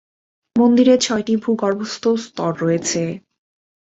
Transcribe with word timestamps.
মন্দিরে 0.55 0.95
ছয়টি 0.97 1.33
ভূগর্ভস্থ 1.43 2.03
স্তর 2.23 2.51
রয়েছে। 2.61 3.01